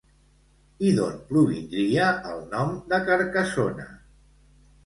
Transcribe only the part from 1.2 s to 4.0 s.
provindria el nom de Carcassona?